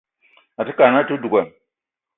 Àte 0.59 0.71
kad 0.77 0.89
na 0.91 0.99
àte 1.01 1.15
duga 1.23 1.41